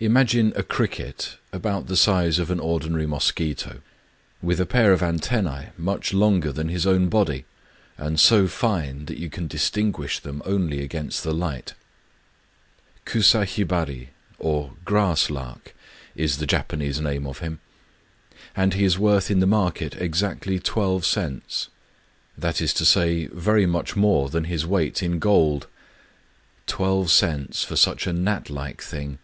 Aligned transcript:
Imagine 0.00 0.52
a 0.56 0.64
cricket 0.64 1.36
about 1.52 1.86
the 1.86 1.96
size 1.96 2.40
of 2.40 2.50
an 2.50 2.58
ordinary 2.58 3.06
mosquito,— 3.06 3.82
with 4.48 4.58
a 4.60 4.66
pair 4.66 4.92
of 4.92 5.00
antennae 5.00 5.68
much 5.78 6.12
longer 6.12 6.50
than 6.50 6.68
his 6.70 6.88
own 6.88 7.08
body, 7.08 7.44
and 7.96 8.18
so 8.18 8.48
fine 8.48 9.04
that 9.04 9.18
you 9.18 9.30
can 9.30 9.46
distinguish 9.46 10.18
them 10.18 10.42
only 10.44 10.82
against 10.82 11.22
the 11.22 11.32
light. 11.32 11.74
Kusa 13.06 13.42
Hibari^ 13.46 14.08
or" 14.40 14.72
Grass 14.84 15.30
Lark," 15.30 15.72
is 16.16 16.38
the 16.38 16.46
Japanese 16.48 17.00
name 17.00 17.22
of_him; 17.22 17.58
.and 18.56 18.74
he 18.74 18.82
is 18.82 18.98
worth 18.98 19.30
in 19.30 19.38
the 19.38 19.46
market 19.46 19.94
exactly 19.94 20.58
twelve 20.58 21.06
cents: 21.06 21.68
Digitized 22.36 22.40
byVnOOQlC 22.40 22.40
236 22.42 22.42
KUSA 22.42 22.42
HIBARI 22.42 22.42
that 22.50 22.60
is 22.60 22.74
to 22.74 22.84
say, 22.84 23.26
very 23.26 23.66
much 23.66 23.94
more 23.94 24.28
than 24.28 24.44
his 24.50 24.66
weight 24.66 25.00
in 25.00 25.20
gold. 25.20 25.68
Twelve 26.66 27.08
cents 27.08 27.62
for 27.62 27.76
such 27.76 28.08
a 28.08 28.12
gnat 28.12 28.50
like 28.50 28.82
thing 28.82 29.20